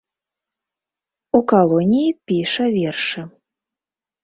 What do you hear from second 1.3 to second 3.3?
У калоніі піша вершы.